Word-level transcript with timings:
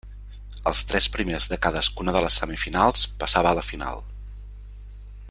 Els 0.69 0.79
tres 0.91 1.09
primers 1.17 1.49
de 1.51 1.59
cadascuna 1.65 2.15
de 2.17 2.23
les 2.27 2.39
semifinals 2.43 3.07
passava 3.25 3.55
a 3.55 3.59
la 3.61 3.67
final. 3.71 4.03